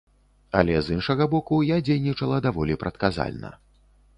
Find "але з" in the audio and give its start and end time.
0.61-0.95